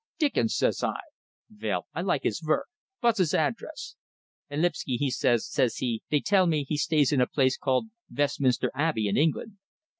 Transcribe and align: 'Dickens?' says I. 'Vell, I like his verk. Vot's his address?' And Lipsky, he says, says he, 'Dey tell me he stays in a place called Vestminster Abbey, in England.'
'Dickens?' 0.17 0.55
says 0.57 0.83
I. 0.83 0.95
'Vell, 1.51 1.85
I 1.93 2.01
like 2.01 2.23
his 2.23 2.41
verk. 2.41 2.65
Vot's 3.03 3.19
his 3.19 3.35
address?' 3.35 3.95
And 4.49 4.63
Lipsky, 4.63 4.95
he 4.95 5.11
says, 5.11 5.47
says 5.47 5.75
he, 5.77 6.01
'Dey 6.09 6.21
tell 6.25 6.47
me 6.47 6.63
he 6.67 6.75
stays 6.77 7.11
in 7.11 7.21
a 7.21 7.27
place 7.27 7.55
called 7.55 7.89
Vestminster 8.09 8.71
Abbey, 8.73 9.07
in 9.07 9.15
England.' 9.15 9.57